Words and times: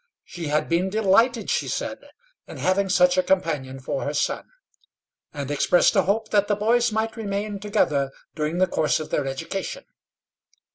She 0.23 0.47
had 0.47 0.67
been 0.67 0.89
delighted, 0.89 1.51
she 1.51 1.67
said, 1.67 1.99
in 2.47 2.57
having 2.57 2.89
such 2.89 3.19
a 3.19 3.21
companion 3.21 3.79
for 3.79 4.03
her 4.03 4.15
son, 4.15 4.47
and 5.31 5.51
expressed 5.51 5.95
a 5.95 6.01
hope 6.01 6.29
that 6.31 6.47
the 6.47 6.55
boys 6.55 6.91
might 6.91 7.15
remain 7.15 7.59
together 7.59 8.09
during 8.33 8.57
the 8.57 8.65
course 8.65 8.99
of 8.99 9.11
their 9.11 9.27
education. 9.27 9.85